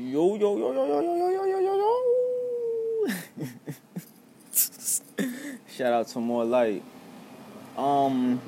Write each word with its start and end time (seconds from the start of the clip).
Yo, 0.00 0.34
yo, 0.36 0.56
yo, 0.56 0.72
yo, 0.72 0.86
yo, 0.86 1.00
yo, 1.02 1.14
yo, 1.14 1.28
yo, 1.30 1.44
yo, 1.44 1.58
yo, 1.60 1.74
yo. 1.76 3.14
Shout 5.68 5.92
out 5.92 6.08
to 6.08 6.20
More 6.20 6.46
Light. 6.46 6.82
Um. 7.76 8.40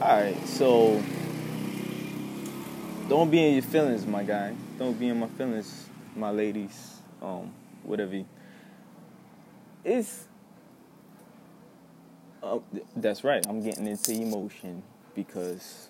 Alright, 0.00 0.46
so. 0.46 1.02
Don't 3.08 3.28
be 3.28 3.44
in 3.44 3.54
your 3.54 3.64
feelings, 3.64 4.06
my 4.06 4.22
guy. 4.22 4.54
Don't 4.78 4.96
be 4.96 5.08
in 5.08 5.18
my 5.18 5.26
feelings, 5.30 5.88
my 6.14 6.30
ladies. 6.30 7.00
Um, 7.20 7.52
whatever. 7.82 8.22
It's. 9.84 10.28
Uh, 12.40 12.60
that's 12.94 13.24
right, 13.24 13.44
I'm 13.48 13.60
getting 13.64 13.88
into 13.88 14.12
emotion 14.12 14.84
because 15.16 15.88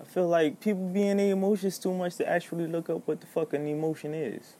I 0.00 0.04
feel 0.04 0.28
like 0.28 0.60
people 0.60 0.88
be 0.88 1.06
in 1.06 1.18
their 1.18 1.32
emotions 1.32 1.78
too 1.78 1.92
much 1.92 2.16
to 2.16 2.28
actually 2.28 2.66
look 2.66 2.88
up 2.88 3.06
what 3.06 3.20
the 3.20 3.26
fuck 3.26 3.52
an 3.52 3.66
emotion 3.66 4.14
is. 4.14 4.56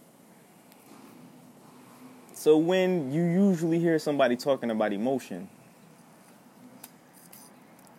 So 2.35 2.57
when 2.57 3.11
you 3.13 3.23
usually 3.23 3.79
hear 3.79 3.99
somebody 3.99 4.37
talking 4.37 4.71
about 4.71 4.93
emotion, 4.93 5.49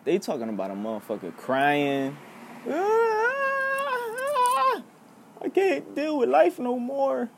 they 0.04 0.18
talking 0.18 0.48
about 0.48 0.70
a 0.70 0.74
motherfucker 0.74 1.36
crying. 1.36 2.16
"Ah, 2.68 3.22
I 5.40 5.48
can't 5.48 5.94
deal 5.94 6.18
with 6.18 6.28
life 6.28 6.58
no 6.58 6.78
more. 6.78 7.28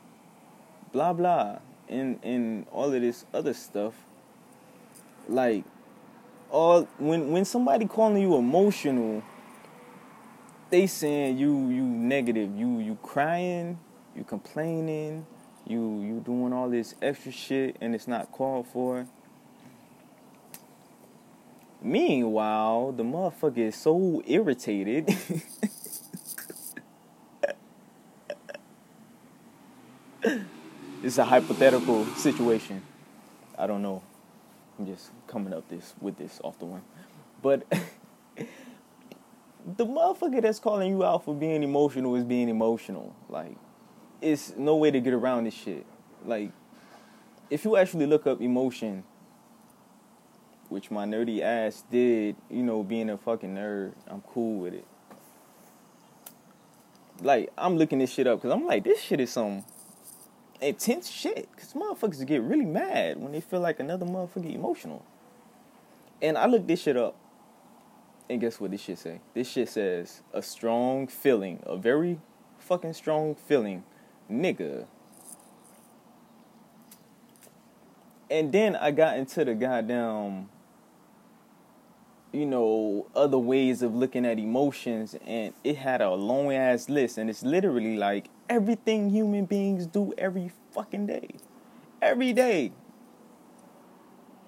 Blah 0.91 1.13
blah. 1.13 1.59
And 1.89 2.19
and 2.23 2.65
all 2.71 2.93
of 2.93 3.01
this 3.01 3.25
other 3.33 3.53
stuff. 3.53 3.93
Like 5.27 5.63
all 6.49 6.87
when 6.97 7.31
when 7.31 7.45
somebody 7.45 7.85
calling 7.85 8.21
you 8.21 8.35
emotional, 8.35 9.23
they 10.75 10.87
saying 10.87 11.37
you 11.37 11.69
you 11.69 11.83
negative, 11.83 12.53
you 12.53 12.79
you 12.79 12.97
crying, 13.01 13.79
you 14.13 14.25
complaining, 14.25 15.25
you 15.65 16.01
you 16.01 16.19
doing 16.19 16.51
all 16.51 16.69
this 16.69 16.95
extra 17.01 17.31
shit 17.31 17.77
and 17.79 17.95
it's 17.95 18.09
not 18.09 18.29
called 18.33 18.67
for. 18.67 19.07
Meanwhile, 21.81 22.91
the 22.91 23.03
motherfucker 23.03 23.59
is 23.59 23.77
so 23.77 24.21
irritated. 24.27 25.07
it's 31.01 31.17
a 31.17 31.23
hypothetical 31.23 32.05
situation. 32.17 32.81
I 33.57 33.65
don't 33.65 33.81
know. 33.81 34.01
I'm 34.77 34.85
just 34.87 35.11
coming 35.25 35.53
up 35.53 35.69
this 35.69 35.93
with 36.01 36.17
this 36.17 36.41
off 36.43 36.59
the 36.59 36.65
one. 36.65 36.81
But 37.41 37.63
the 39.65 39.85
motherfucker 39.85 40.41
that's 40.41 40.59
calling 40.59 40.91
you 40.91 41.03
out 41.03 41.25
for 41.25 41.33
being 41.33 41.63
emotional 41.63 42.15
is 42.15 42.23
being 42.23 42.49
emotional. 42.49 43.15
Like, 43.29 43.55
it's 44.21 44.53
no 44.55 44.75
way 44.75 44.91
to 44.91 44.99
get 44.99 45.13
around 45.13 45.45
this 45.45 45.55
shit. 45.55 45.85
Like, 46.23 46.51
if 47.49 47.65
you 47.65 47.75
actually 47.75 48.05
look 48.05 48.27
up 48.27 48.41
emotion, 48.41 49.03
which 50.69 50.91
my 50.91 51.05
nerdy 51.05 51.41
ass 51.41 51.83
did, 51.89 52.35
you 52.49 52.63
know, 52.63 52.83
being 52.83 53.09
a 53.09 53.17
fucking 53.17 53.55
nerd, 53.55 53.93
I'm 54.07 54.21
cool 54.21 54.59
with 54.59 54.75
it. 54.75 54.85
Like, 57.21 57.49
I'm 57.57 57.77
looking 57.77 57.99
this 57.99 58.11
shit 58.11 58.27
up 58.27 58.39
because 58.39 58.51
I'm 58.51 58.65
like, 58.65 58.83
this 58.83 59.01
shit 59.01 59.19
is 59.19 59.31
some 59.31 59.63
intense 60.61 61.09
shit. 61.09 61.49
Because 61.55 61.73
motherfuckers 61.73 62.25
get 62.25 62.41
really 62.41 62.65
mad 62.65 63.17
when 63.17 63.31
they 63.31 63.41
feel 63.41 63.61
like 63.61 63.79
another 63.79 64.05
motherfucker 64.05 64.53
emotional. 64.53 65.03
And 66.21 66.37
I 66.37 66.45
looked 66.45 66.67
this 66.67 66.81
shit 66.81 66.97
up. 66.97 67.15
And 68.29 68.41
guess 68.41 68.59
what 68.59 68.71
this 68.71 68.81
shit 68.81 68.97
say? 68.97 69.21
This 69.33 69.47
shit 69.47 69.69
says 69.69 70.21
a 70.33 70.41
strong 70.41 71.07
feeling, 71.07 71.59
a 71.63 71.77
very 71.77 72.19
fucking 72.57 72.93
strong 72.93 73.35
feeling, 73.35 73.83
nigga. 74.31 74.87
And 78.29 78.51
then 78.51 78.75
I 78.75 78.89
got 78.89 79.17
into 79.17 79.45
the 79.45 79.53
goddamn, 79.53 80.49
you 82.31 82.47
know, 82.47 83.05
other 83.15 83.37
ways 83.37 83.83
of 83.83 83.93
looking 83.93 84.25
at 84.25 84.39
emotions, 84.39 85.15
and 85.25 85.53
it 85.63 85.77
had 85.77 86.01
a 86.01 86.11
long 86.11 86.51
ass 86.51 86.89
list, 86.89 87.19
and 87.19 87.29
it's 87.29 87.43
literally 87.43 87.95
like 87.95 88.29
everything 88.49 89.11
human 89.11 89.45
beings 89.45 89.85
do 89.85 90.13
every 90.17 90.51
fucking 90.71 91.05
day. 91.05 91.29
Every 92.01 92.33
day. 92.33 92.71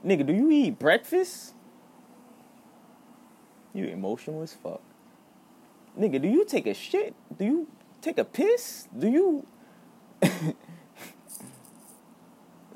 Nigga, 0.03 0.25
do 0.25 0.33
you 0.33 0.49
eat 0.49 0.79
breakfast? 0.79 1.53
You 3.77 3.85
emotional 3.85 4.41
as 4.41 4.53
fuck. 4.55 4.81
Nigga, 5.99 6.19
do 6.19 6.27
you 6.27 6.43
take 6.45 6.65
a 6.65 6.73
shit? 6.73 7.13
Do 7.37 7.45
you 7.45 7.67
take 8.01 8.17
a 8.17 8.25
piss? 8.25 8.87
Do 8.97 9.07
you 9.07 9.45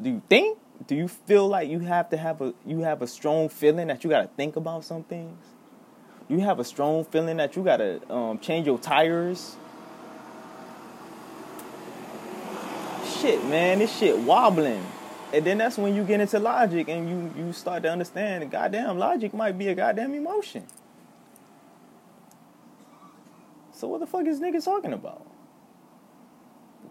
Do 0.01 0.09
you 0.09 0.22
think? 0.29 0.59
Do 0.88 0.95
you 0.95 1.07
feel 1.07 1.47
like 1.47 1.69
you 1.69 1.79
have 1.79 2.12
to 2.12 2.17
have 2.17 2.39
a 2.39 2.53
you 2.67 2.81
have 2.81 3.01
a 3.01 3.07
strong 3.07 3.50
feeling 3.50 3.88
that 3.88 4.03
you 4.03 4.12
gotta 4.12 4.29
think 4.38 4.56
about 4.56 4.84
some 4.84 5.01
things? 5.01 5.44
Do 6.29 6.35
you 6.35 6.41
have 6.41 6.59
a 6.59 6.63
strong 6.63 7.03
feeling 7.06 7.38
that 7.38 7.56
you 7.56 7.63
gotta 7.63 8.00
um, 8.13 8.38
change 8.38 8.68
your 8.68 8.78
tires? 8.78 9.56
Shit, 13.19 13.44
man, 13.45 13.79
this 13.79 13.95
shit 13.97 14.19
wobbling. 14.19 14.85
And 15.33 15.45
then 15.45 15.57
that's 15.57 15.79
when 15.79 15.95
you 15.95 16.03
get 16.03 16.19
into 16.19 16.38
logic 16.38 16.89
and 16.89 17.09
you, 17.09 17.44
you 17.44 17.53
start 17.53 17.81
to 17.83 17.91
understand 17.91 18.51
goddamn 18.51 19.00
logic 19.00 19.33
might 19.33 19.57
be 19.57 19.68
a 19.69 19.75
goddamn 19.75 20.13
emotion. 20.13 20.66
So 23.81 23.88
what 23.88 24.00
the 24.00 24.06
fuck 24.06 24.28
is 24.28 24.40
niggas 24.40 24.66
talking 24.66 24.94
about? 24.94 25.25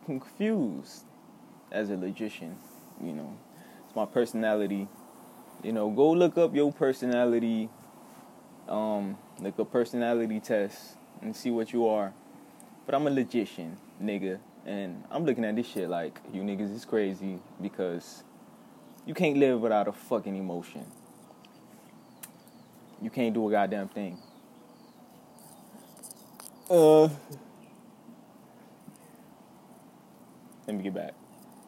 confused 0.06 1.04
as 1.70 1.88
a 1.88 1.96
logician, 1.96 2.56
you 3.00 3.12
know. 3.12 3.32
It's 3.86 3.94
my 3.94 4.06
personality. 4.06 4.88
You 5.62 5.72
know, 5.72 5.88
go 5.88 6.10
look 6.10 6.36
up 6.36 6.52
your 6.52 6.72
personality, 6.72 7.68
um, 8.68 9.16
look 9.38 9.60
up 9.60 9.70
personality 9.70 10.40
test 10.40 10.96
and 11.22 11.36
see 11.36 11.52
what 11.52 11.72
you 11.72 11.86
are. 11.86 12.12
But 12.86 12.96
I'm 12.96 13.06
a 13.06 13.10
logician, 13.10 13.76
nigga. 14.02 14.40
And 14.66 15.04
I'm 15.12 15.24
looking 15.24 15.44
at 15.44 15.54
this 15.54 15.68
shit 15.68 15.88
like 15.88 16.18
you 16.32 16.42
niggas 16.42 16.74
is 16.74 16.84
crazy 16.84 17.38
because 17.62 18.24
you 19.06 19.14
can't 19.14 19.36
live 19.36 19.60
without 19.60 19.86
a 19.86 19.92
fucking 19.92 20.34
emotion. 20.34 20.84
You 23.00 23.10
can't 23.10 23.32
do 23.32 23.46
a 23.46 23.50
goddamn 23.52 23.90
thing. 23.90 24.18
Uh 26.70 27.08
let 30.66 30.76
me 30.76 30.82
get 30.84 30.94
back. 30.94 31.14